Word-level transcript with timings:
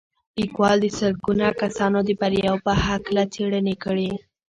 ليکوال 0.39 0.77
د 0.81 0.87
سلګونه 0.99 1.45
کسانو 1.61 1.99
د 2.03 2.09
برياوو 2.21 2.63
په 2.65 2.73
هکله 2.85 3.23
څېړنې 3.33 3.75
کړې. 3.83 4.09